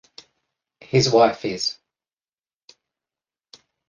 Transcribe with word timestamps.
His 0.79 1.11
wife 1.13 1.45
is. 1.45 1.77